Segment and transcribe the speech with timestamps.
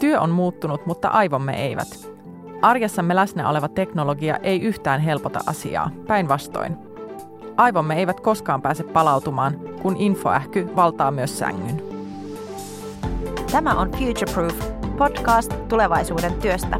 [0.00, 2.10] Työ on muuttunut, mutta aivomme eivät.
[2.62, 6.76] Arjessamme läsnä oleva teknologia ei yhtään helpota asiaa, päinvastoin.
[7.56, 11.82] Aivomme eivät koskaan pääse palautumaan, kun infoähky valtaa myös sängyn.
[13.52, 16.78] Tämä on Future Proof, podcast tulevaisuuden työstä.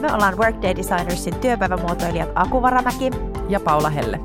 [0.00, 3.10] Me ollaan Workday Designersin työpäivämuotoilijat Aku Varamäki
[3.48, 4.20] ja Paula Helle.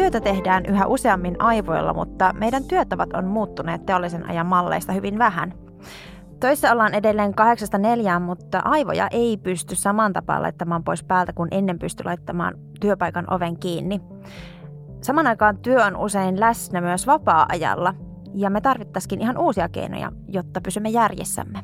[0.00, 5.54] Työtä tehdään yhä useammin aivoilla, mutta meidän työtavat on muuttuneet teollisen ajan malleista hyvin vähän.
[6.40, 11.48] Töissä ollaan edelleen kahdeksasta neljään, mutta aivoja ei pysty saman tapaan laittamaan pois päältä kuin
[11.50, 14.00] ennen pysty laittamaan työpaikan oven kiinni.
[15.02, 17.94] Saman aikaan työ on usein läsnä myös vapaa-ajalla,
[18.34, 21.58] ja me tarvittaisiin ihan uusia keinoja, jotta pysymme järjessämme.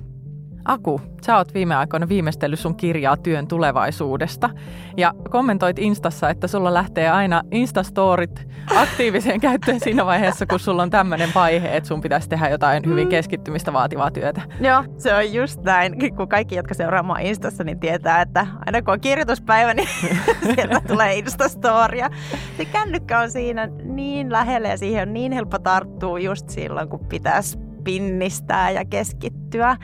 [0.66, 4.50] Aku, sä oot viime aikoina viimeistellyt sun kirjaa työn tulevaisuudesta
[4.96, 10.90] ja kommentoit Instassa, että sulla lähtee aina Instastorit aktiiviseen käyttöön siinä vaiheessa, kun sulla on
[10.90, 13.10] tämmöinen vaihe, että sun pitäisi tehdä jotain hyvin mm.
[13.10, 14.42] keskittymistä vaativaa työtä.
[14.60, 16.14] Joo, se on just näin.
[16.16, 19.88] Kun kaikki, jotka seuraa mua Instassa, niin tietää, että aina kun on kirjoituspäivä, niin
[20.54, 22.10] sieltä tulee Instastoria.
[22.56, 27.06] Se kännykkä on siinä niin lähellä ja siihen on niin helppo tarttua just silloin, kun
[27.08, 29.76] pitäisi pinnistää ja keskittyä.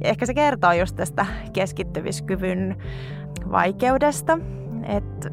[0.00, 2.76] Ehkä se kertoo just tästä keskittymiskyvyn
[3.50, 4.38] vaikeudesta,
[4.88, 5.30] että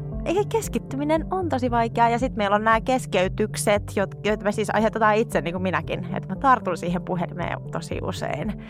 [0.48, 5.40] keskittyminen on tosi vaikeaa ja sitten meillä on nämä keskeytykset, joita me siis aiheutetaan itse,
[5.40, 8.62] niin kuin minäkin, että mä tartun siihen puhelimeen tosi usein.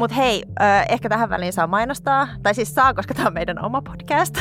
[0.00, 0.44] Mutta hei,
[0.88, 4.36] ehkä tähän väliin saa mainostaa, tai siis saa, koska tämä on meidän oma podcast.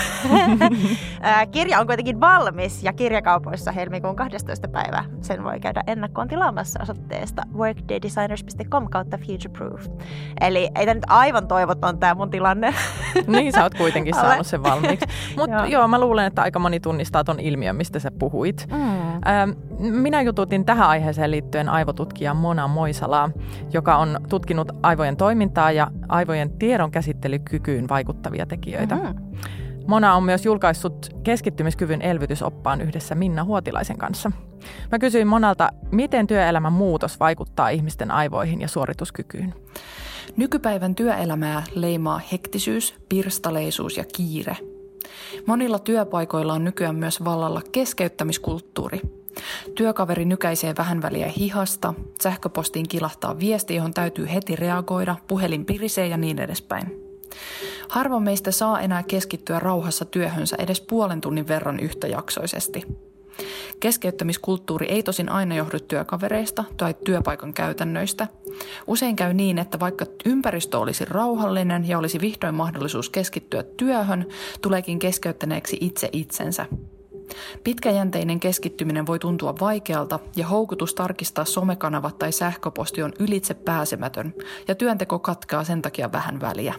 [1.52, 4.68] kirja on kuitenkin valmis ja kirjakaupoissa helmikuun 12.
[4.68, 5.04] päivä.
[5.22, 9.88] Sen voi käydä ennakkoon tilaamassa osoitteesta workdaydesigners.com kautta futureproof.
[10.42, 12.74] Eli ei tämä nyt aivan toivoton tämä mun tilanne.
[13.28, 15.06] niin, sä oot kuitenkin saanut sen valmiiksi.
[15.38, 15.66] Mutta joo.
[15.66, 18.68] joo, mä luulen, että aika moni tunnistaa ton ilmiön, mistä sä puhuit.
[18.72, 19.56] Mm.
[19.80, 23.30] Minä jututin tähän aiheeseen liittyen aivotutkija Mona Moisalaa,
[23.74, 28.96] joka on tutkinut aivojen toimintaa toimintaa ja aivojen tiedon käsittelykykyyn vaikuttavia tekijöitä.
[28.96, 29.38] Mm-hmm.
[29.88, 34.32] Mona on myös julkaissut keskittymiskyvyn elvytysoppaan yhdessä Minna Huotilaisen kanssa.
[34.92, 39.54] Mä kysyin Monalta, miten työelämän muutos vaikuttaa ihmisten aivoihin ja suorituskykyyn.
[40.38, 44.58] Nykypäivän työelämää leimaa hektisyys, pirstaleisuus ja kiire.
[45.48, 49.02] Monilla työpaikoilla on nykyään myös vallalla keskeyttämiskulttuuri–
[49.76, 56.18] Työkaveri nykäisee vähän väliä hihasta, sähköpostiin kilahtaa viesti, johon täytyy heti reagoida, puhelin pirisee ja
[56.18, 57.10] niin edespäin.
[57.90, 62.84] Harva meistä saa enää keskittyä rauhassa työhönsä edes puolen tunnin verran yhtäjaksoisesti.
[63.80, 68.28] Keskeyttämiskulttuuri ei tosin aina johdu työkavereista tai työpaikan käytännöistä.
[68.88, 74.26] Usein käy niin, että vaikka ympäristö olisi rauhallinen ja olisi vihdoin mahdollisuus keskittyä työhön,
[74.62, 76.66] tuleekin keskeyttäneeksi itse itsensä–
[77.64, 84.34] Pitkäjänteinen keskittyminen voi tuntua vaikealta ja houkutus tarkistaa somekanavat tai sähköposti on ylitse pääsemätön
[84.68, 86.74] ja työnteko katkaa sen takia vähän väliä.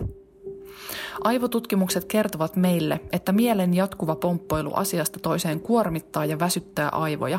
[1.25, 7.39] Aivotutkimukset kertovat meille, että mielen jatkuva pomppoilu asiasta toiseen kuormittaa ja väsyttää aivoja.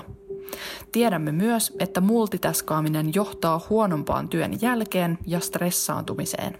[0.91, 6.57] Tiedämme myös, että multitaskaaminen johtaa huonompaan työn jälkeen ja stressaantumiseen.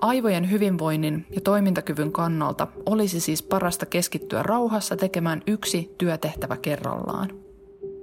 [0.00, 7.30] Aivojen hyvinvoinnin ja toimintakyvyn kannalta olisi siis parasta keskittyä rauhassa tekemään yksi työtehtävä kerrallaan.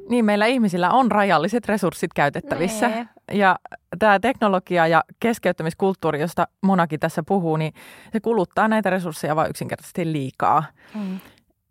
[0.09, 2.87] Niin, meillä ihmisillä on rajalliset resurssit käytettävissä.
[2.87, 3.07] Nee.
[3.31, 3.55] Ja
[3.99, 7.73] tämä teknologia ja keskeyttämiskulttuuri, josta monakin tässä puhuu, niin
[8.13, 10.63] se kuluttaa näitä resursseja vain yksinkertaisesti liikaa.
[10.95, 11.19] Mm.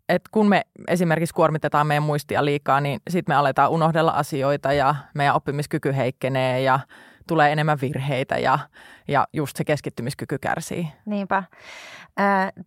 [0.09, 4.95] Et kun me esimerkiksi kuormitetaan meidän muistia liikaa, niin sitten me aletaan unohdella asioita ja
[5.15, 6.79] meidän oppimiskyky heikkenee ja
[7.27, 8.59] tulee enemmän virheitä ja,
[9.07, 10.87] ja just se keskittymiskyky kärsii.
[11.05, 11.43] Niinpä.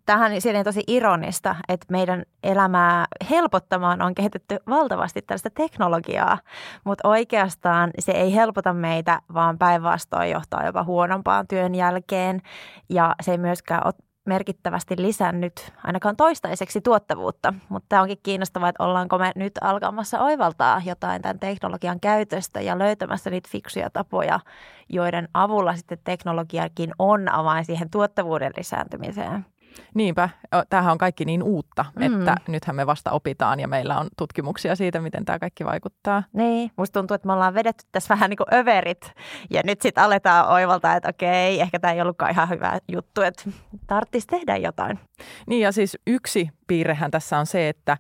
[0.06, 6.39] Tähän on tosi ironista, että meidän elämää helpottamaan on kehitetty valtavasti tällaista teknologiaa,
[6.84, 12.43] mutta oikeastaan se ei helpota meitä, vaan päinvastoin johtaa jopa huonompaan työn jälkeen
[12.89, 13.95] ja se ei myöskään ole
[14.27, 20.83] merkittävästi lisännyt ainakaan toistaiseksi tuottavuutta, mutta tämä onkin kiinnostavaa, että ollaanko me nyt alkamassa oivaltaa
[20.85, 24.41] jotain tämän teknologian käytöstä ja löytämässä niitä fiksuja tapoja,
[24.89, 29.47] joiden avulla sitten teknologiakin on avain siihen tuottavuuden lisääntymiseen.
[29.95, 30.28] Niinpä,
[30.71, 32.03] tämähän on kaikki niin uutta, mm.
[32.03, 36.23] että nythän me vasta opitaan ja meillä on tutkimuksia siitä, miten tämä kaikki vaikuttaa.
[36.33, 39.13] Niin, musta tuntuu, että me ollaan vedetty tässä vähän niin kuin överit
[39.51, 43.51] ja nyt sitten aletaan oivaltaa, että okei, ehkä tämä ei ollutkaan ihan hyvä juttu, että
[43.87, 44.99] tarvitsisi tehdä jotain.
[45.47, 47.97] Niin ja siis yksi piirrehän tässä on se, että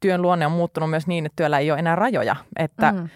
[0.00, 2.36] työn luonne on muuttunut myös niin, että työllä ei ole enää rajoja.
[2.56, 3.08] Että mm.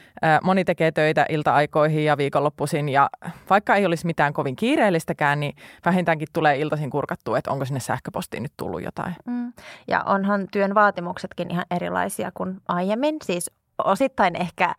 [0.42, 3.10] moni tekee töitä ilta-aikoihin ja viikonloppuisin ja
[3.50, 8.42] vaikka ei olisi mitään kovin kiireellistäkään, niin vähintäänkin tulee iltaisin kurkattua, että onko sinne sähköpostiin
[8.42, 9.14] nyt tullut jotain.
[9.26, 9.52] Mm.
[9.88, 13.16] Ja onhan työn vaatimuksetkin ihan erilaisia kuin aiemmin.
[13.24, 13.50] Siis
[13.84, 14.74] osittain ehkä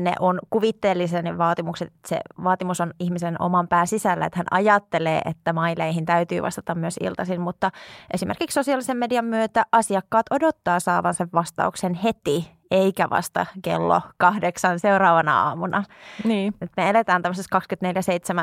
[0.00, 1.92] ne on kuvitteellisen ne vaatimukset.
[2.06, 6.96] Se vaatimus on ihmisen oman pään sisällä, että hän ajattelee, että maileihin täytyy vastata myös
[7.00, 7.70] iltaisin, mutta
[8.14, 15.84] esimerkiksi sosiaalisen median myötä asiakkaat odottaa saavansa vastauksen heti eikä vasta kello kahdeksan seuraavana aamuna.
[16.24, 16.54] Niin.
[16.60, 17.58] Et me eletään tämmöisessä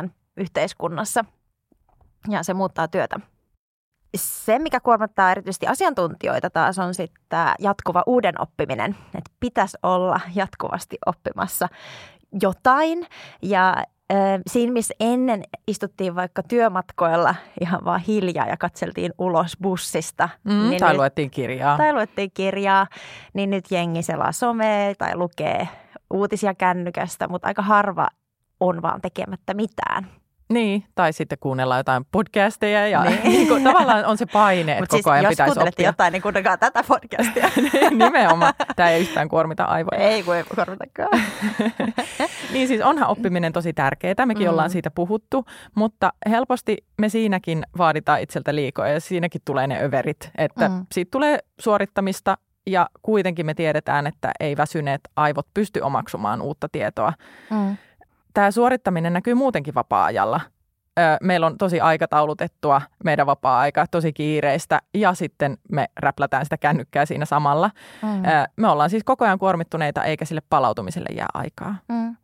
[0.06, 1.26] 24-7 yhteiskunnassa
[2.30, 3.20] ja se muuttaa työtä.
[4.16, 8.96] Se, mikä kuormittaa erityisesti asiantuntijoita taas on sitten jatkuva uuden oppiminen.
[9.16, 11.68] Että pitäisi olla jatkuvasti oppimassa
[12.42, 13.08] jotain
[13.42, 13.76] ja
[14.48, 20.30] siinä, missä ennen istuttiin vaikka työmatkoilla ihan vaan hiljaa ja katseltiin ulos bussista.
[20.44, 21.78] Mm, niin tai nyt, luettiin kirjaa.
[21.78, 22.88] Tai luettiin kirjaa,
[23.34, 25.68] niin nyt jengi selaa somea tai lukee
[26.14, 28.08] uutisia kännykästä, mutta aika harva
[28.60, 30.08] on vaan tekemättä mitään.
[30.50, 33.24] Niin, tai sitten kuunnellaan jotain podcasteja ja niin.
[33.30, 35.90] niin kuin, tavallaan on se paine, että koko siis, ajan pitäisi oppia.
[35.90, 37.50] jotain, niin kuunnelkaa tätä podcastia.
[37.74, 38.54] Niin, nimenomaan.
[38.76, 39.98] Tämä ei yhtään kuormita aivoja.
[39.98, 41.22] Ei, kun ei kuormitakaan.
[42.54, 44.52] niin siis onhan oppiminen tosi tärkeää, mekin mm.
[44.52, 45.46] ollaan siitä puhuttu,
[45.76, 50.86] mutta helposti me siinäkin vaaditaan itseltä liikoja ja siinäkin tulee ne överit, että mm.
[50.92, 52.38] siitä tulee suorittamista
[52.68, 57.14] ja kuitenkin me tiedetään, että ei väsyneet aivot pysty omaksumaan uutta tietoa.
[57.50, 57.78] Mm
[58.36, 60.42] tämä suorittaminen näkyy muutenkin vapaa-ajalla.
[61.22, 67.26] Meillä on tosi aikataulutettua meidän vapaa-aika, tosi kiireistä ja sitten me räplätään sitä kännykkää siinä
[67.26, 67.72] samalla.
[68.02, 68.22] Mm.
[68.56, 71.76] Me ollaan siis koko ajan kuormittuneita eikä sille palautumiselle jää aikaa.
[71.90, 72.16] Mm.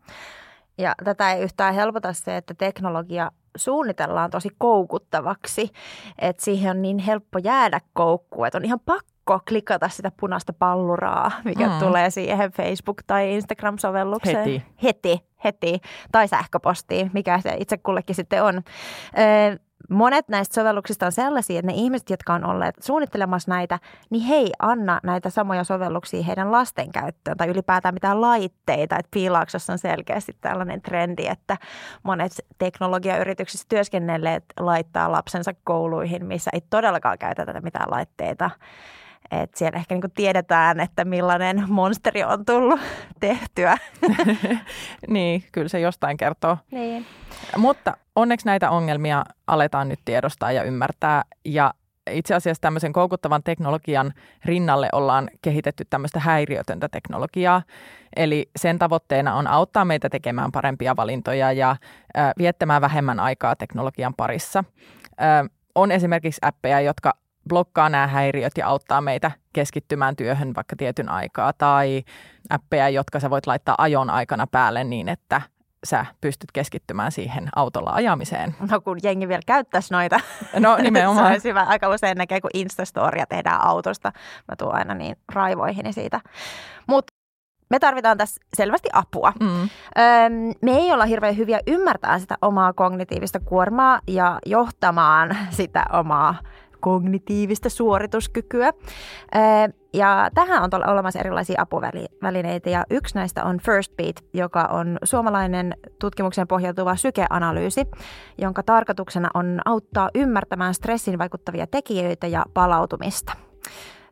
[0.77, 5.71] Ja tätä ei yhtään helpota se, että teknologia suunnitellaan tosi koukuttavaksi,
[6.19, 11.31] että siihen on niin helppo jäädä koukkuun, että on ihan pakko klikata sitä punaista palluraa,
[11.45, 11.79] mikä mm.
[11.79, 14.37] tulee siihen Facebook- tai Instagram-sovellukseen.
[14.37, 14.63] Heti.
[14.83, 15.81] Heti heti
[16.11, 18.61] tai sähköpostiin, mikä se itse kullekin sitten on.
[19.89, 23.79] Monet näistä sovelluksista on sellaisia, että ne ihmiset, jotka on olleet suunnittelemassa näitä,
[24.09, 28.95] niin hei, anna näitä samoja sovelluksia heidän lasten käyttöön tai ylipäätään mitään laitteita.
[28.95, 31.57] Että Piilaaksossa on selkeästi tällainen trendi, että
[32.03, 38.49] monet teknologiayrityksissä työskennelleet laittaa lapsensa kouluihin, missä ei todellakaan käytetä mitään laitteita.
[39.31, 42.79] Et siellä ehkä niin tiedetään, että millainen monsteri on tullut
[43.19, 43.77] tehtyä.
[45.07, 46.57] niin, kyllä se jostain kertoo.
[46.71, 47.05] Niin.
[47.57, 51.23] Mutta onneksi näitä ongelmia aletaan nyt tiedostaa ja ymmärtää.
[51.45, 51.73] Ja
[52.09, 54.13] itse asiassa tämmöisen koukuttavan teknologian
[54.45, 57.61] rinnalle ollaan kehitetty tämmöistä häiriötöntä teknologiaa.
[58.15, 61.75] Eli sen tavoitteena on auttaa meitä tekemään parempia valintoja ja
[62.17, 64.63] äh, viettämään vähemmän aikaa teknologian parissa.
[65.21, 67.13] Äh, on esimerkiksi appeja, jotka
[67.49, 72.03] blokkaa nämä häiriöt ja auttaa meitä keskittymään työhön vaikka tietyn aikaa tai
[72.49, 75.41] appeja, jotka sä voit laittaa ajon aikana päälle niin, että
[75.83, 78.55] sä pystyt keskittymään siihen autolla ajamiseen.
[78.71, 80.19] No kun jengi vielä käyttäisi noita.
[80.59, 81.27] No nimenomaan.
[81.27, 81.63] se olisi hyvä.
[81.63, 84.11] Aika usein näkee, kun Instastoria tehdään autosta.
[84.47, 86.19] Mä tuun aina niin raivoihini siitä.
[86.87, 87.13] Mutta
[87.69, 89.33] me tarvitaan tässä selvästi apua.
[89.39, 89.61] Mm.
[89.61, 89.69] Öm,
[90.61, 96.35] me ei olla hirveän hyviä ymmärtää sitä omaa kognitiivista kuormaa ja johtamaan sitä omaa
[96.81, 98.73] kognitiivista suorituskykyä.
[99.93, 105.75] Ja tähän on olemassa erilaisia apuvälineitä ja yksi näistä on First Beat, joka on suomalainen
[105.99, 107.87] tutkimuksen pohjautuva sykeanalyysi,
[108.37, 113.33] jonka tarkoituksena on auttaa ymmärtämään stressin vaikuttavia tekijöitä ja palautumista.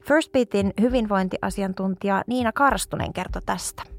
[0.08, 3.99] First Beatin hyvinvointiasiantuntija Niina Karstunen kertoi tästä.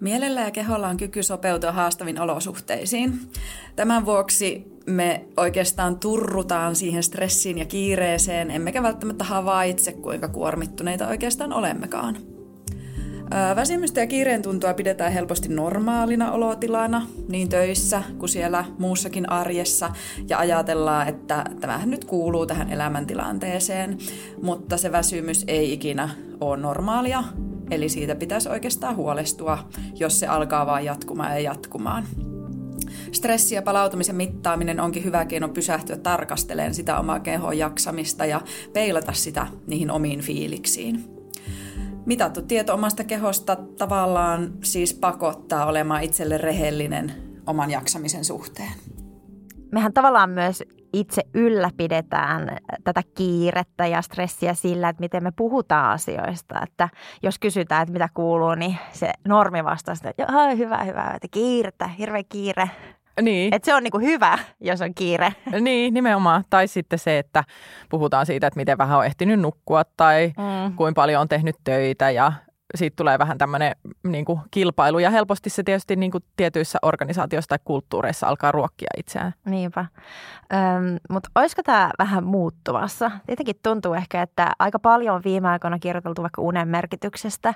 [0.00, 3.20] Mielellä ja keholla on kyky sopeutua haastaviin olosuhteisiin.
[3.76, 11.52] Tämän vuoksi me oikeastaan turrutaan siihen stressiin ja kiireeseen, emmekä välttämättä havaitse, kuinka kuormittuneita oikeastaan
[11.52, 12.35] olemmekaan.
[13.56, 19.90] Väsymystä ja kiireen tuntua pidetään helposti normaalina olotilana, niin töissä kuin siellä muussakin arjessa,
[20.28, 23.98] ja ajatellaan, että tämähän nyt kuuluu tähän elämäntilanteeseen,
[24.42, 26.08] mutta se väsymys ei ikinä
[26.40, 27.24] ole normaalia,
[27.70, 29.58] eli siitä pitäisi oikeastaan huolestua,
[29.94, 32.04] jos se alkaa vaan jatkumaan ja jatkumaan.
[33.12, 38.40] Stressi ja palautumisen mittaaminen onkin hyvä keino pysähtyä tarkastelemaan sitä omaa kehon jaksamista ja
[38.72, 41.04] peilata sitä niihin omiin fiiliksiin.
[42.06, 47.12] Mitattu tieto omasta kehosta tavallaan siis pakottaa olemaan itselle rehellinen
[47.46, 48.72] oman jaksamisen suhteen.
[49.72, 56.60] Mehän tavallaan myös itse ylläpidetään tätä kiirettä ja stressiä sillä, että miten me puhutaan asioista.
[56.62, 56.88] Että
[57.22, 61.88] jos kysytään, että mitä kuuluu, niin se normi vastaa sitä, että hyvä, hyvä, että kiirettä,
[61.88, 62.70] hirveä kiire.
[63.22, 63.54] Niin.
[63.54, 65.32] Että se on niinku hyvä, jos on kiire.
[65.60, 66.44] Niin, nimenomaan.
[66.50, 67.44] Tai sitten se, että
[67.88, 70.76] puhutaan siitä, että miten vähän on ehtinyt nukkua tai mm.
[70.76, 72.32] kuinka paljon on tehnyt töitä ja
[72.76, 77.48] siitä tulee vähän tämmöinen niin kuin kilpailu ja helposti se tietysti niin kuin tietyissä organisaatioissa
[77.48, 79.34] tai kulttuureissa alkaa ruokkia itseään.
[79.44, 79.86] Niinpä.
[80.52, 83.10] Öm, mutta olisiko tämä vähän muuttumassa?
[83.26, 87.54] Tietenkin tuntuu ehkä, että aika paljon on viime aikoina kirjoiteltu vaikka unen merkityksestä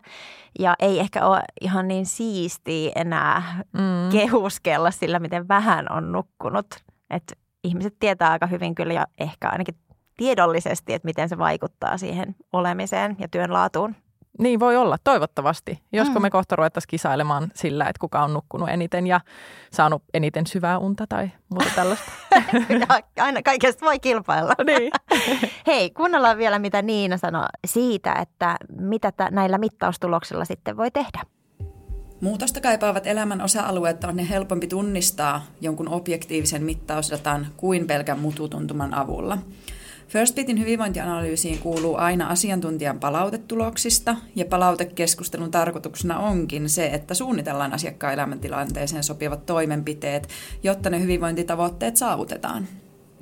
[0.59, 4.13] ja ei ehkä ole ihan niin siistiä enää mm.
[4.13, 6.67] kehuskella sillä, miten vähän on nukkunut.
[7.11, 9.75] Et ihmiset tietää aika hyvin kyllä ja ehkä ainakin
[10.17, 13.95] tiedollisesti, että miten se vaikuttaa siihen olemiseen ja työn laatuun.
[14.39, 15.83] Niin voi olla, toivottavasti.
[15.93, 16.23] Josko mm.
[16.23, 19.21] me kohta ruvettaisiin kisailemaan sillä, että kuka on nukkunut eniten ja
[19.73, 22.13] saanut eniten syvää unta tai muuta tällaista.
[23.19, 24.55] Aina kaikesta voi kilpailla.
[24.67, 24.93] niin.
[25.67, 31.23] Hei, kuunnellaan vielä mitä Niina sanoi siitä, että mitä t- näillä mittaustuloksilla sitten voi tehdä.
[32.21, 39.39] Muutosta kaipaavat elämän osa-alueet on ne helpompi tunnistaa jonkun objektiivisen mittausdatan kuin pelkän mututuntuman avulla–
[40.11, 49.05] FirstBitin hyvinvointianalyysiin kuuluu aina asiantuntijan palautetuloksista, ja palautekeskustelun tarkoituksena onkin se, että suunnitellaan asiakkaan elämäntilanteeseen
[49.05, 50.29] sopivat toimenpiteet,
[50.63, 52.69] jotta ne hyvinvointitavoitteet saavutetaan.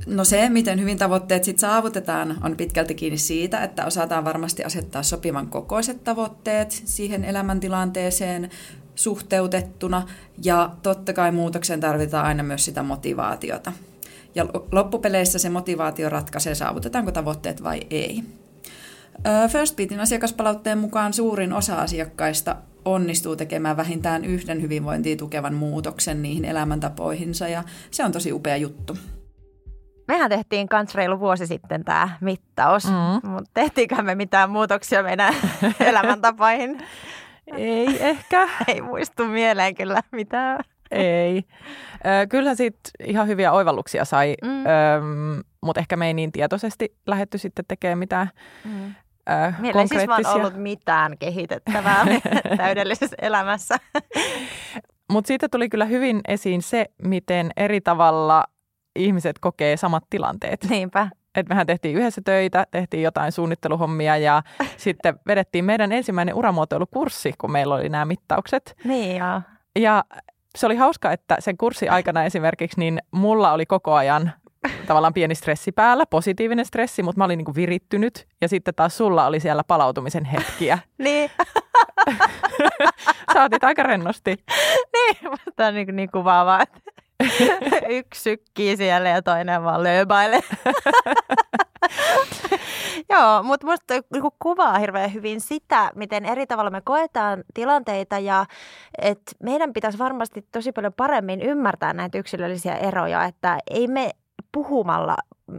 [0.07, 5.03] No se, miten hyvin tavoitteet sitten saavutetaan, on pitkälti kiinni siitä, että osataan varmasti asettaa
[5.03, 8.51] sopivan kokoiset tavoitteet siihen elämäntilanteeseen
[8.95, 10.09] suhteutettuna,
[10.45, 13.73] ja totta kai muutoksen tarvitaan aina myös sitä motivaatiota–
[14.39, 18.25] ja loppupeleissä se motivaatio ratkaisee, saavutetaanko tavoitteet vai ei.
[19.49, 26.45] First Beatin asiakaspalautteen mukaan suurin osa asiakkaista onnistuu tekemään vähintään yhden hyvinvointia tukevan muutoksen niihin
[26.45, 28.97] elämäntapoihinsa ja se on tosi upea juttu.
[30.09, 33.31] Mehän tehtiin kans reilu vuosi sitten tämä mittaus, mm.
[33.31, 35.35] mutta tehtiinkö me mitään muutoksia meidän
[35.81, 36.79] elämäntapoihin?
[37.57, 38.49] Ei ehkä.
[38.69, 40.65] Ei muistu mieleen kyllä mitään.
[40.97, 41.45] Ei.
[42.29, 45.43] Kyllähän siitä ihan hyviä oivalluksia sai, mm.
[45.63, 48.31] mutta ehkä me ei niin tietoisesti lähetty sitten tekemään mitään
[48.65, 48.95] mm.
[49.59, 52.07] Meillä ei siis vaan ollut mitään kehitettävää
[52.57, 53.77] täydellisessä elämässä.
[55.13, 58.45] Mutta siitä tuli kyllä hyvin esiin se, miten eri tavalla
[58.97, 60.67] ihmiset kokee samat tilanteet.
[60.71, 61.09] Niinpä.
[61.35, 64.43] Et mehän tehtiin yhdessä töitä, tehtiin jotain suunnitteluhommia ja
[64.77, 68.77] sitten vedettiin meidän ensimmäinen uramuotoilukurssi, kun meillä oli nämä mittaukset.
[68.85, 69.41] Niin joo.
[69.79, 70.05] Ja
[70.57, 74.33] se oli hauska, että sen kurssin aikana esimerkiksi, niin mulla oli koko ajan
[74.87, 78.27] tavallaan pieni stressi päällä, positiivinen stressi, mutta mä olin niin virittynyt.
[78.41, 80.79] Ja sitten taas sulla oli siellä palautumisen hetkiä.
[80.99, 81.31] niin.
[83.33, 84.37] Saatit aika rennosti.
[84.95, 85.17] niin,
[85.57, 86.65] tämä on niin, niin kuvaavaa,
[87.89, 90.41] yksi sykkii siellä ja toinen vaan lööbailee.
[93.13, 98.47] Joo, mutta musta niinku kuvaa hirveän hyvin sitä, miten eri tavalla me koetaan tilanteita ja
[98.99, 104.11] että meidän pitäisi varmasti tosi paljon paremmin ymmärtää näitä yksilöllisiä eroja, että ei me
[104.53, 105.17] puhumalla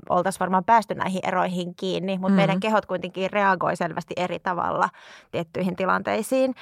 [0.09, 2.35] oltaisiin varmaan päästy näihin eroihin kiinni, mutta mm-hmm.
[2.35, 4.89] meidän kehot kuitenkin reagoi selvästi eri tavalla
[5.31, 6.55] tiettyihin tilanteisiin.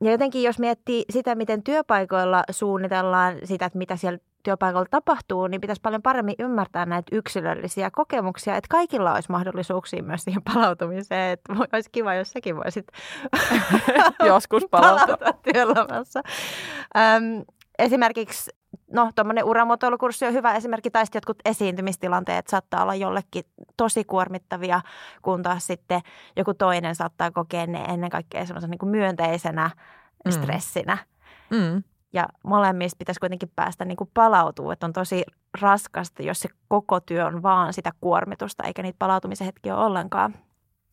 [0.00, 5.60] ja jotenkin jos miettii sitä, miten työpaikoilla suunnitellaan sitä, että mitä siellä työpaikalla tapahtuu, niin
[5.60, 11.32] pitäisi paljon paremmin ymmärtää näitä yksilöllisiä kokemuksia, että kaikilla olisi mahdollisuuksia myös siihen palautumiseen.
[11.32, 12.86] Että olisi kiva, jos säkin voisit
[14.26, 16.22] joskus palautua työlomassa.
[16.96, 17.44] Öm,
[17.78, 18.50] esimerkiksi
[18.92, 23.44] no tuommoinen uramuotoilukurssi on hyvä esimerkki, tai jotkut esiintymistilanteet saattaa olla jollekin
[23.76, 24.80] tosi kuormittavia,
[25.22, 26.00] kun taas sitten
[26.36, 29.70] joku toinen saattaa kokea ne ennen kaikkea semmoisen niin myönteisenä
[30.24, 30.32] mm.
[30.32, 30.98] stressinä.
[31.50, 31.82] Mm.
[32.12, 35.24] Ja molemmista pitäisi kuitenkin päästä niin kuin palautuu, että on tosi
[35.60, 40.34] raskasta, jos se koko työ on vaan sitä kuormitusta, eikä niitä palautumisen hetkiä ole ollenkaan.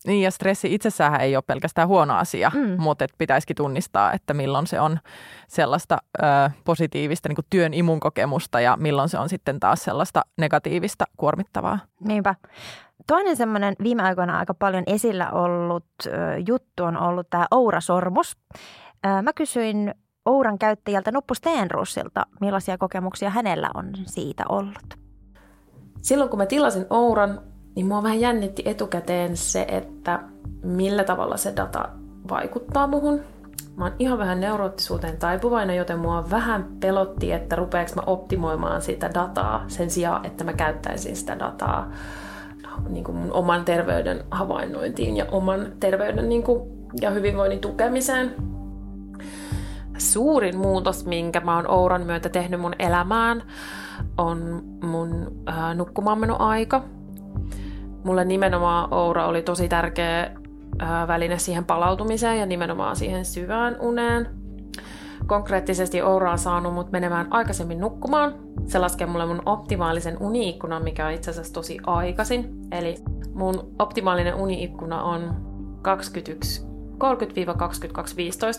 [0.06, 2.76] Niin ja stressi itsessään ei ole pelkästään huono asia, mm.
[2.82, 4.98] mutta et pitäisikin tunnistaa, että milloin se on
[5.48, 6.22] sellaista ö,
[6.64, 11.78] positiivista niin kuin työn imunkokemusta ja milloin se on sitten taas sellaista negatiivista kuormittavaa.
[12.00, 12.34] Niinpä.
[13.06, 16.10] Toinen semmoinen viime aikoina aika paljon esillä ollut ö,
[16.46, 18.36] juttu on ollut tämä Oura-sormus.
[19.06, 24.98] Ö, mä kysyin Ouran käyttäjältä Nuppu Steenrussilta, millaisia kokemuksia hänellä on siitä ollut.
[26.02, 27.40] Silloin kun mä tilasin Ouran,
[27.78, 30.20] niin mua vähän jännitti etukäteen se, että
[30.62, 31.88] millä tavalla se data
[32.30, 33.20] vaikuttaa muhun.
[33.76, 39.10] Mä oon ihan vähän neuroottisuuteen taipuvainen, joten mua vähän pelotti, että rupeeks mä optimoimaan sitä
[39.14, 41.92] dataa sen sijaan, että mä käyttäisin sitä dataa
[42.88, 48.34] niin kuin mun oman terveyden havainnointiin ja oman terveyden niin kuin, ja hyvinvoinnin tukemiseen.
[49.98, 53.42] Suurin muutos, minkä mä oon Ouran myötä tehnyt mun elämään,
[54.16, 56.97] on mun äh, nukkumaanmenoaika.
[58.04, 60.30] Mulle nimenomaan Oura oli tosi tärkeä
[61.08, 64.28] väline siihen palautumiseen ja nimenomaan siihen syvään uneen.
[65.26, 68.34] Konkreettisesti Oura on saanut mut menemään aikaisemmin nukkumaan.
[68.66, 72.50] Se laskee mulle mun optimaalisen uniikkunan, mikä on itse asiassa tosi aikaisin.
[72.72, 72.96] Eli
[73.34, 75.34] mun optimaalinen uniikkuna on
[75.82, 76.68] 21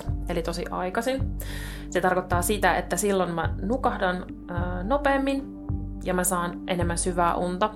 [0.05, 1.37] 30-22.15, eli tosi aikaisin.
[1.89, 5.43] Se tarkoittaa sitä, että silloin mä nukahdan ää, nopeammin
[6.03, 7.69] ja mä saan enemmän syvää unta.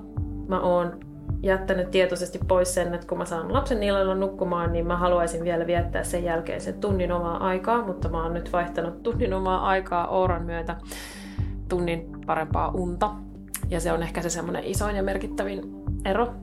[0.48, 1.00] Mä oon
[1.44, 5.68] jättänyt tietoisesti pois sen, että kun mä saan lapsen illalla nukkumaan, niin mä haluaisin vielä
[5.68, 10.08] viettää sen jälkeen sen tunnin omaa aikaa, mutta mä oon nyt vaihtanut tunnin omaa aikaa
[10.08, 10.76] Ouran myötä
[11.70, 13.12] tunnin parempaa unta.
[13.70, 15.62] Ja se on ehkä se semmoinen isoin ja merkittävin
[16.06, 16.34] ero.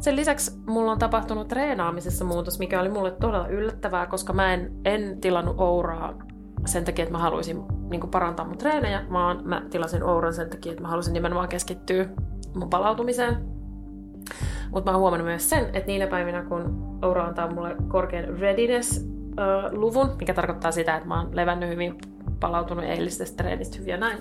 [0.00, 4.72] Sen lisäksi mulla on tapahtunut treenaamisessa muutos, mikä oli mulle todella yllättävää, koska mä en,
[4.84, 6.14] en tilannut Ouraa
[6.66, 10.72] sen takia, että mä haluaisin niin parantaa mun treenejä, vaan mä tilasin Ouran sen takia,
[10.72, 12.06] että mä halusin nimenomaan keskittyä
[12.54, 13.57] mun palautumiseen
[14.70, 20.16] mutta mä oon huomannut myös sen, että niinä päivinä, kun Oura antaa mulle korkean readiness-luvun,
[20.20, 21.98] mikä tarkoittaa sitä, että mä oon levännyt hyvin,
[22.40, 24.18] palautunut eilisestä treenistä hyvin ja näin,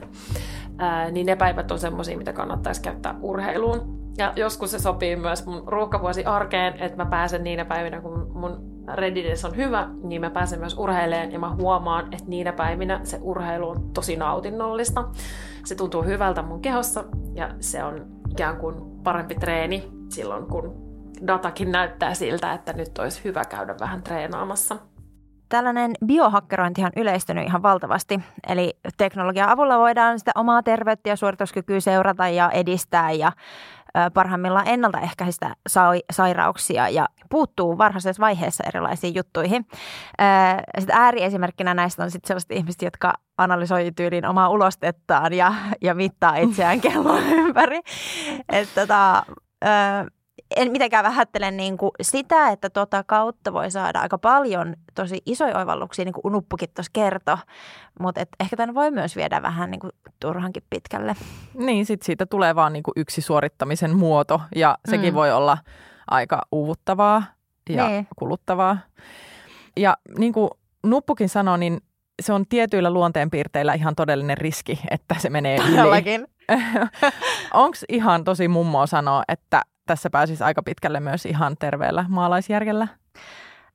[1.12, 3.98] niin ne päivät on semmoisia, mitä kannattaisi käyttää urheiluun.
[4.18, 8.84] Ja joskus se sopii myös mun ruuhkavuosi arkeen, että mä pääsen niinä päivinä, kun mun
[8.94, 13.20] readiness on hyvä, niin mä pääsen myös urheileen ja mä huomaan, että niinä päivinä se
[13.22, 15.04] urheilu on tosi nautinnollista.
[15.66, 20.88] Se tuntuu hyvältä mun kehossa ja se on ikään kuin parempi treeni silloin, kun
[21.28, 24.78] datakin näyttää siltä, että nyt olisi hyvä käydä vähän treenaamassa.
[25.50, 28.20] Tällainen biohakkerointi on yleistynyt ihan valtavasti.
[28.48, 33.32] Eli teknologian avulla voidaan sitä omaa terveyttä ja suorituskykyä seurata ja edistää ja
[34.14, 35.56] parhaimmillaan ennaltaehkäistä
[36.12, 39.66] sairauksia ja puuttuu varhaisessa vaiheessa erilaisiin juttuihin.
[40.80, 46.36] Sitten ääriesimerkkinä näistä on sitten sellaiset ihmiset, jotka analysoi tyyliin omaa ulostettaan ja, ja mittaa
[46.36, 47.80] itseään kellon ympäri.
[48.50, 49.24] Että tota,
[50.56, 55.58] en mitenkään vähättele niin kuin sitä, että tota kautta voi saada aika paljon tosi isoja
[55.58, 57.38] oivalluksia, niin kuin Nuppukin tuossa kertoi,
[58.00, 61.16] mutta et ehkä tämän voi myös viedä vähän niin kuin turhankin pitkälle.
[61.54, 65.16] Niin, sit siitä tulee vaan niin kuin yksi suorittamisen muoto ja sekin mm.
[65.16, 65.58] voi olla
[66.08, 67.24] aika uuvuttavaa
[67.70, 68.08] ja niin.
[68.16, 68.78] kuluttavaa.
[69.78, 70.50] Ja niin kuin
[70.84, 71.82] Nuppukin sanoi, niin
[72.22, 76.28] se on tietyillä luonteenpiirteillä ihan todellinen riski, että se menee yli.
[77.54, 82.88] Onko ihan tosi mummoa sanoa, että tässä pääsisi aika pitkälle myös ihan terveellä maalaisjärjellä?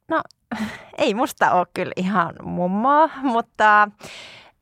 [0.09, 0.23] No
[0.99, 3.89] ei musta ole kyllä ihan mummoa, mutta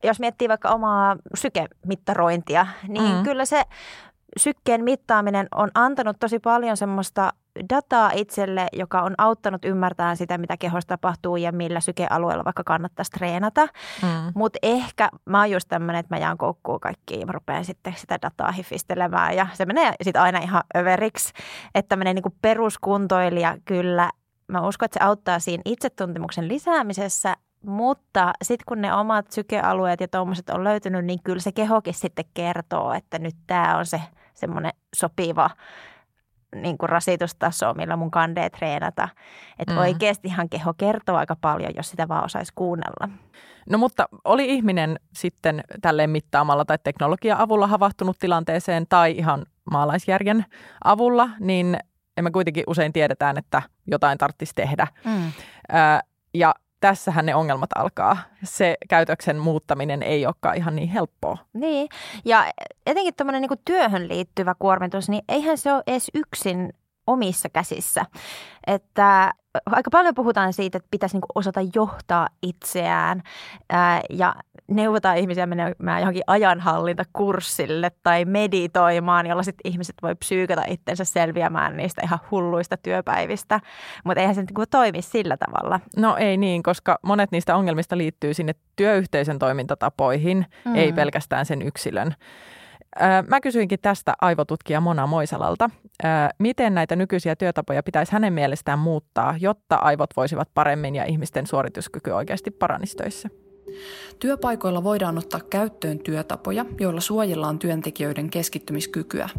[0.03, 3.23] jos miettii vaikka omaa sykemittarointia, niin mm.
[3.23, 3.63] kyllä se
[4.37, 7.33] sykkeen mittaaminen on antanut tosi paljon semmoista
[7.73, 13.11] dataa itselle, joka on auttanut ymmärtämään sitä, mitä kehossa tapahtuu ja millä sykealueella vaikka kannattaisi
[13.11, 13.67] treenata.
[14.01, 14.31] Mm.
[14.35, 18.19] Mutta ehkä mä oon just tämmöinen, että mä jaan koukkuun kaikkiin, mä rupean sitten sitä
[18.21, 21.33] dataa hifistelemään ja se menee sitten aina ihan överiksi.
[21.75, 24.09] Että tämmöinen niin peruskuntoilija kyllä,
[24.47, 30.07] mä uskon, että se auttaa siinä itsetuntemuksen lisäämisessä, mutta sitten kun ne omat sykealueet ja
[30.07, 34.01] tuommoiset on löytynyt, niin kyllä se kehokin sitten kertoo, että nyt tämä on se
[34.33, 35.49] semmoinen sopiva
[36.55, 39.09] niin kuin rasitustaso, millä mun kandee treenata.
[39.59, 39.79] Että mm.
[39.79, 43.09] oikeastihan keho kertoo aika paljon, jos sitä vaan osaisi kuunnella.
[43.69, 50.45] No mutta oli ihminen sitten tälleen mittaamalla tai teknologian avulla havahtunut tilanteeseen tai ihan maalaisjärjen
[50.83, 51.77] avulla, niin
[52.17, 54.87] emme kuitenkin usein tiedetään, että jotain tarvitsisi tehdä.
[55.05, 55.25] Mm.
[55.25, 55.33] Ö,
[56.33, 58.17] ja tässähän ne ongelmat alkaa.
[58.43, 61.37] Se käytöksen muuttaminen ei olekaan ihan niin helppoa.
[61.53, 61.89] Niin,
[62.25, 62.51] ja
[62.85, 66.73] etenkin tuommoinen niin työhön liittyvä kuormitus, niin eihän se ole edes yksin
[67.11, 68.05] omissa käsissä.
[68.67, 69.31] Että
[69.65, 73.21] aika paljon puhutaan siitä, että pitäisi niin osata johtaa itseään
[73.69, 74.35] ää, ja
[74.67, 82.01] neuvotaan ihmisiä menemään johonkin ajanhallintakurssille tai meditoimaan, jolla sitten ihmiset voi psyykata itsensä selviämään niistä
[82.03, 83.59] ihan hulluista työpäivistä.
[84.03, 85.79] Mutta eihän se niin toimi sillä tavalla.
[85.97, 90.75] No ei niin, koska monet niistä ongelmista liittyy sinne työyhteisön toimintatapoihin, mm.
[90.75, 92.15] ei pelkästään sen yksilön.
[93.27, 95.69] Mä kysyinkin tästä aivotutkija Mona Moisalalta,
[96.39, 102.11] miten näitä nykyisiä työtapoja pitäisi hänen mielestään muuttaa, jotta aivot voisivat paremmin ja ihmisten suorituskyky
[102.11, 103.29] oikeasti paranisi töissä.
[104.19, 109.29] Työpaikoilla voidaan ottaa käyttöön työtapoja, joilla suojellaan työntekijöiden keskittymiskykyä.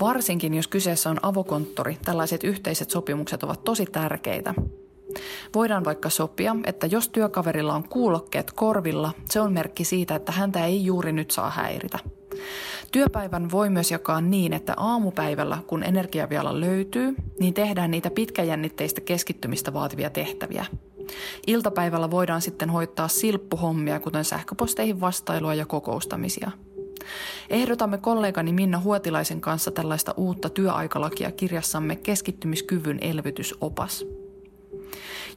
[0.00, 4.54] Varsinkin jos kyseessä on avokonttori, tällaiset yhteiset sopimukset ovat tosi tärkeitä.
[5.54, 10.64] Voidaan vaikka sopia, että jos työkaverilla on kuulokkeet korvilla, se on merkki siitä, että häntä
[10.64, 11.98] ei juuri nyt saa häiritä.
[12.92, 19.00] Työpäivän voi myös jakaa niin, että aamupäivällä, kun energia vielä löytyy, niin tehdään niitä pitkäjännitteistä
[19.00, 20.66] keskittymistä vaativia tehtäviä.
[21.46, 26.50] Iltapäivällä voidaan sitten hoitaa silppuhommia, kuten sähköposteihin vastailua ja kokoustamisia.
[27.50, 34.06] Ehdotamme kollegani Minna Huotilaisen kanssa tällaista uutta työaikalakia kirjassamme keskittymiskyvyn elvytysopas.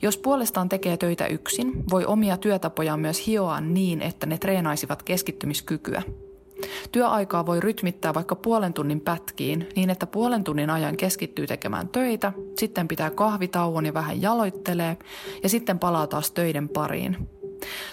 [0.02, 6.02] Jos puolestaan tekee töitä yksin, voi omia työtapojaan myös hioa niin, että ne treenaisivat keskittymiskykyä–
[6.92, 12.34] Työaikaa voi rytmittää vaikka puolen tunnin pätkiin niin, että puolen tunnin ajan keskittyy tekemään töitä,
[12.58, 14.98] sitten pitää kahvitauon ja vähän jaloittelee
[15.44, 17.30] ja sitten palaa taas töiden pariin.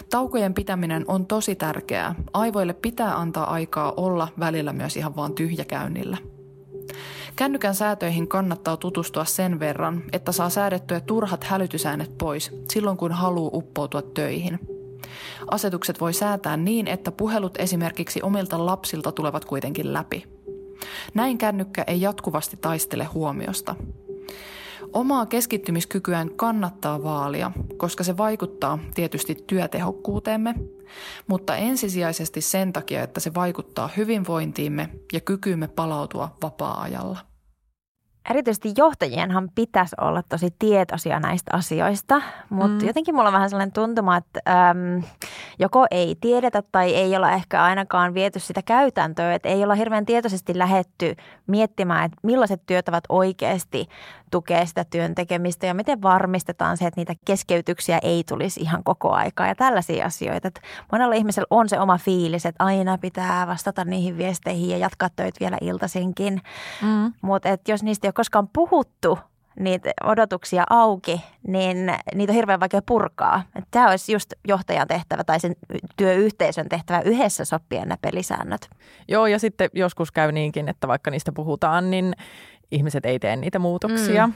[0.09, 2.15] Taukojen pitäminen on tosi tärkeää.
[2.33, 6.17] Aivoille pitää antaa aikaa olla välillä myös ihan vaan tyhjäkäynnillä.
[7.35, 13.51] Kännykän säätöihin kannattaa tutustua sen verran, että saa säädettyä turhat hälytysäänet pois silloin kun haluaa
[13.53, 14.76] uppoutua töihin.
[15.51, 20.23] Asetukset voi säätää niin, että puhelut esimerkiksi omilta lapsilta tulevat kuitenkin läpi.
[21.13, 23.75] Näin kännykkä ei jatkuvasti taistele huomiosta.
[24.93, 30.55] Omaa keskittymiskykyään kannattaa vaalia, koska se vaikuttaa tietysti työtehokkuuteemme,
[31.27, 37.26] mutta ensisijaisesti sen takia, että se vaikuttaa hyvinvointiimme ja kykyymme palautua vapaa-ajalla
[38.29, 42.87] erityisesti johtajienhan pitäisi olla tosi tietoisia näistä asioista, mutta mm.
[42.87, 45.03] jotenkin mulla on vähän sellainen tuntuma, että äm,
[45.59, 50.05] joko ei tiedetä tai ei olla ehkä ainakaan viety sitä käytäntöä, että ei olla hirveän
[50.05, 51.15] tietoisesti lähetty
[51.47, 53.87] miettimään, että millaiset työtavat oikeasti
[54.31, 59.11] tukee sitä työn tekemistä ja miten varmistetaan se, että niitä keskeytyksiä ei tulisi ihan koko
[59.11, 60.47] aikaa ja tällaisia asioita.
[60.47, 60.61] Että
[60.91, 65.39] monella ihmisellä on se oma fiilis, että aina pitää vastata niihin viesteihin ja jatkaa töitä
[65.39, 66.41] vielä iltaisinkin,
[66.81, 67.13] mm.
[67.21, 69.19] mutta jos niistä ei koskaan puhuttu
[69.59, 73.43] niitä odotuksia auki, niin niitä on hirveän vaikea purkaa.
[73.71, 75.55] Tämä olisi just johtajan tehtävä tai sen
[75.97, 78.69] työyhteisön tehtävä yhdessä sopia ne pelisäännöt.
[79.07, 82.13] Joo, ja sitten joskus käy niinkin, että vaikka niistä puhutaan, niin
[82.71, 84.27] ihmiset ei tee niitä muutoksia.
[84.27, 84.33] Mm.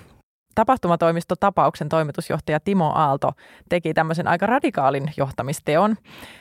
[0.55, 3.31] Tapahtumatoimisto Tapauksen toimitusjohtaja Timo Aalto
[3.69, 5.95] teki tämmöisen aika radikaalin johtamisteon.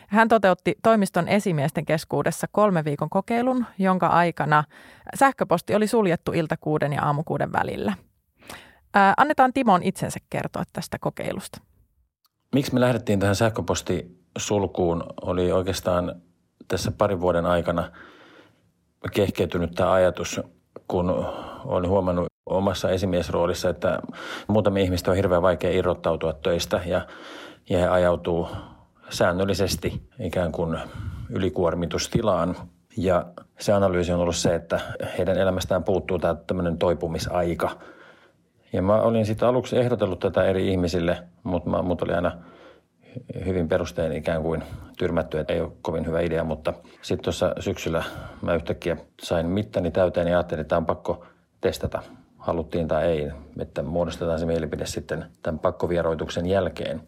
[0.09, 4.65] Hän toteutti toimiston esimiesten keskuudessa kolme viikon kokeilun, jonka aikana
[5.15, 7.95] sähköposti oli suljettu ilta kuuden ja aamukuuden välillä.
[8.95, 11.61] Ää, annetaan Timon itsensä kertoa tästä kokeilusta.
[12.55, 16.23] Miksi me lähdettiin tähän sähköpostisulkuun oli oikeastaan
[16.69, 17.91] tässä parin vuoden aikana
[19.13, 20.41] kehkeytynyt tämä ajatus,
[20.89, 21.11] kun
[21.65, 23.99] olen huomannut omassa esimiesroolissa, että
[24.47, 27.07] muutamia ihmistä on hirveän vaikea irrottautua töistä ja,
[27.71, 28.49] ja he ajautuu
[29.11, 30.79] säännöllisesti ikään kuin
[31.31, 32.57] ylikuormitustilaan.
[32.97, 33.27] Ja
[33.59, 34.81] se analyysi on ollut se, että
[35.19, 37.71] heidän elämästään puuttuu tämä tämmöinen toipumisaika.
[38.73, 42.33] Ja mä olin sitten aluksi ehdotellut tätä eri ihmisille, mutta mä, mut oli aina
[43.45, 44.63] hyvin perustein ikään kuin
[44.99, 48.05] tyrmätty, että ei ole kovin hyvä idea, mutta sitten tuossa syksyllä
[48.43, 51.25] mä yhtäkkiä sain mittani täyteen ja ajattelin, että tämä on pakko
[51.61, 52.03] testata,
[52.41, 57.01] haluttiin tai ei, että muodostetaan se mielipide sitten tämän pakkovieroituksen jälkeen.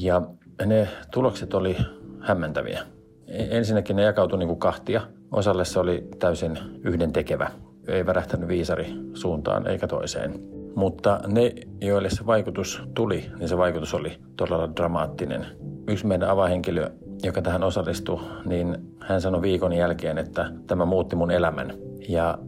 [0.00, 0.22] Ja
[0.66, 1.76] ne tulokset oli
[2.20, 2.82] hämmentäviä.
[3.28, 5.00] E-, ensinnäkin ne jakautui niin kuin kahtia.
[5.32, 7.50] Osalle se oli täysin yhden tekevä.
[7.88, 10.40] Ei värähtänyt viisari suuntaan eikä toiseen.
[10.74, 15.46] Mutta ne, joille se vaikutus tuli, niin se vaikutus oli todella dramaattinen.
[15.88, 16.90] Yksi meidän avahenkilö,
[17.22, 21.72] joka tähän osallistui, niin hän sanoi viikon jälkeen, että tämä muutti mun elämän.
[22.08, 22.38] Ja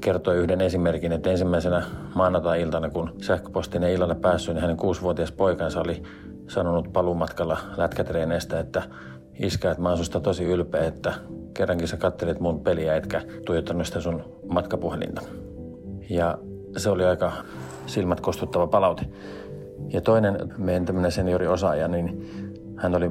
[0.00, 1.82] kertoi yhden esimerkin, että ensimmäisenä
[2.14, 6.02] maanantai-iltana, kun sähköpostin ei illalle päässyt, niin hänen kuusivuotias poikansa oli
[6.48, 8.82] sanonut paluumatkalla lätkätreeneistä, että
[9.38, 11.14] iskä, että mä oon susta tosi ylpeä, että
[11.54, 15.22] kerrankin sä kattelit mun peliä etkä tuijottanut sitä sun matkapuhelinta.
[16.10, 16.38] Ja
[16.76, 17.32] se oli aika
[17.86, 19.02] silmät kostuttava palaute.
[19.88, 22.30] Ja toinen meidän tämmöinen senioriosaaja, niin
[22.76, 23.08] hän oli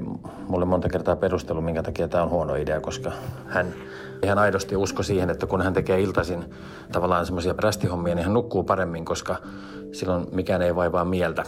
[0.47, 3.11] mulle monta kertaa perustelu, minkä takia tämä on huono idea, koska
[3.47, 3.73] hän
[4.23, 6.45] ihan aidosti usko siihen, että kun hän tekee iltaisin
[6.91, 9.35] tavallaan semmoisia rästihommia, niin hän nukkuu paremmin, koska
[9.91, 11.43] silloin mikään ei vaivaa mieltä.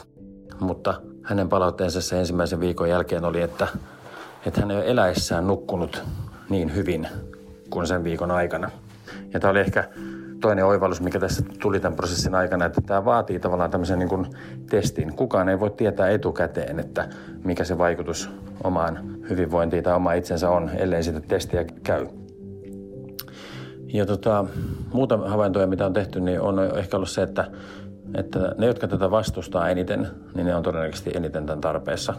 [0.59, 3.67] Mutta hänen palautteensa se ensimmäisen viikon jälkeen oli, että,
[4.45, 6.03] että hän ei ole eläessään nukkunut
[6.49, 7.07] niin hyvin
[7.69, 8.71] kuin sen viikon aikana.
[9.33, 9.89] Ja tämä oli ehkä
[10.41, 14.27] toinen oivallus, mikä tässä tuli tämän prosessin aikana, että tämä vaatii tavallaan tämmöisen niin kuin
[14.69, 15.15] testin.
[15.15, 17.07] Kukaan ei voi tietää etukäteen, että
[17.43, 18.29] mikä se vaikutus
[18.63, 22.07] omaan hyvinvointiin tai omaan itsensä on, ellei sitä testiä käy.
[23.93, 24.45] Ja tota,
[24.93, 27.47] muuta havaintoja, mitä on tehty, niin on ehkä ollut se, että,
[28.15, 32.13] että ne, jotka tätä vastustaa eniten, niin ne on todennäköisesti eniten tämän tarpeessa.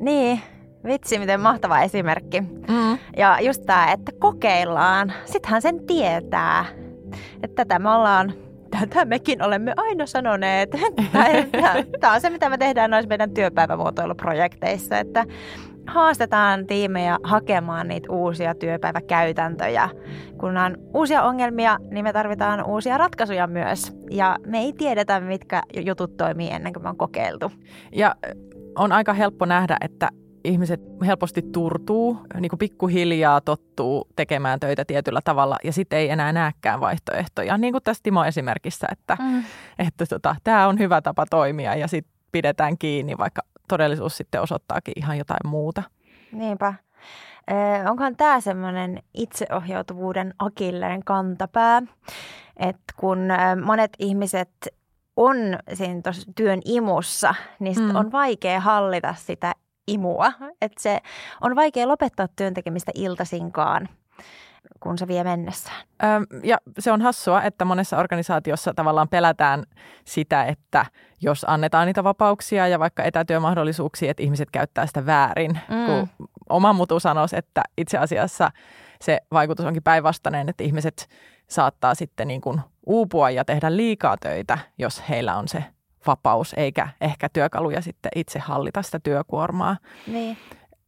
[0.00, 0.40] Niin,
[0.84, 2.40] vitsi, miten mahtava esimerkki.
[2.40, 2.98] Mm.
[3.16, 5.12] Ja just tämä, että kokeillaan.
[5.24, 6.64] Sittenhän sen tietää.
[7.42, 8.34] Että tätä me ollaan
[8.80, 10.70] tätä mekin olemme aina sanoneet.
[12.00, 15.24] Tämä on se, mitä me tehdään noissa meidän työpäivämuotoiluprojekteissa, että
[15.86, 19.88] haastetaan tiimejä hakemaan niitä uusia työpäiväkäytäntöjä.
[20.40, 23.92] Kun on uusia ongelmia, niin me tarvitaan uusia ratkaisuja myös.
[24.10, 27.52] Ja me ei tiedetä, mitkä jutut toimii ennen kuin me on kokeiltu.
[27.92, 28.14] Ja
[28.76, 30.08] on aika helppo nähdä, että
[30.44, 36.32] ihmiset helposti turtuu, niin kuin pikkuhiljaa tottuu tekemään töitä tietyllä tavalla ja sitten ei enää
[36.32, 37.58] näkään vaihtoehtoja.
[37.58, 39.44] Niin kuin tässä Timo esimerkissä, että, mm.
[39.78, 44.94] että tota, tämä on hyvä tapa toimia ja sitten pidetään kiinni, vaikka todellisuus sitten osoittaakin
[44.96, 45.82] ihan jotain muuta.
[46.32, 46.74] Niinpä.
[47.90, 51.82] onkohan tämä semmoinen itseohjautuvuuden akilleen kantapää,
[52.56, 53.18] että kun
[53.64, 54.50] monet ihmiset
[55.16, 55.36] on
[55.74, 57.96] siinä työn imussa, niin mm.
[57.96, 59.54] on vaikea hallita sitä
[59.86, 60.32] imua.
[60.62, 61.00] Että se
[61.40, 63.88] on vaikea lopettaa työn tekemistä iltasinkaan
[64.80, 65.86] kun se vie mennessään.
[66.02, 66.06] Ö,
[66.42, 69.62] ja se on hassua, että monessa organisaatiossa tavallaan pelätään
[70.04, 70.86] sitä, että
[71.20, 75.58] jos annetaan niitä vapauksia ja vaikka etätyömahdollisuuksia, että ihmiset käyttää sitä väärin.
[75.68, 75.86] Mm.
[75.86, 78.50] Kun oma mutu sanoisi, että itse asiassa
[79.00, 81.08] se vaikutus onkin päinvastainen, että ihmiset
[81.48, 85.64] saattaa sitten niin kuin uupua ja tehdä liikaa töitä, jos heillä on se
[86.06, 89.76] vapaus, eikä ehkä työkaluja sitten itse hallita sitä työkuormaa.
[90.06, 90.36] Niin.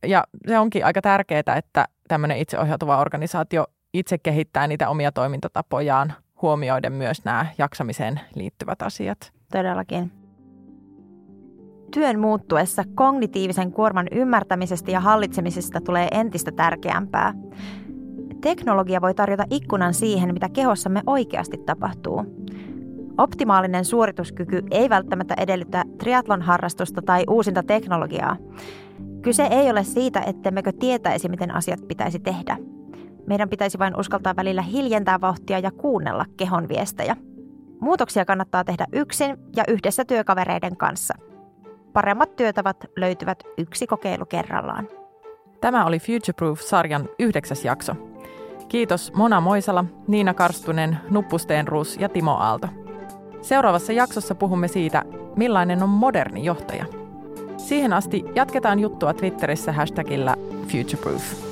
[0.07, 6.93] Ja se onkin aika tärkeää, että tämmöinen itseohjautuva organisaatio itse kehittää niitä omia toimintatapojaan huomioiden
[6.93, 9.33] myös nämä jaksamiseen liittyvät asiat.
[9.53, 10.13] Todellakin.
[11.95, 17.35] Työn muuttuessa kognitiivisen kuorman ymmärtämisestä ja hallitsemisesta tulee entistä tärkeämpää.
[18.41, 22.25] Teknologia voi tarjota ikkunan siihen, mitä kehossamme oikeasti tapahtuu.
[23.19, 28.37] Optimaalinen suorituskyky ei välttämättä edellytä triatlon harrastusta tai uusinta teknologiaa.
[29.27, 32.57] Kyse ei ole siitä, ettemmekö tietäisi, miten asiat pitäisi tehdä.
[33.27, 37.17] Meidän pitäisi vain uskaltaa välillä hiljentää vauhtia ja kuunnella kehon viestejä.
[37.81, 41.15] Muutoksia kannattaa tehdä yksin ja yhdessä työkavereiden kanssa.
[41.93, 44.89] Paremmat työtavat löytyvät yksi kokeilu kerrallaan.
[45.61, 47.95] Tämä oli Futureproof-sarjan yhdeksäs jakso.
[48.69, 52.69] Kiitos Mona Moisala, Niina Karstunen, Nuppu Steenruus ja Timo Aalto.
[53.41, 55.03] Seuraavassa jaksossa puhumme siitä,
[55.37, 56.85] millainen on moderni johtaja.
[57.67, 60.37] Siihen asti jatketaan juttua Twitterissä hashtagillä
[60.69, 61.46] Futureproof.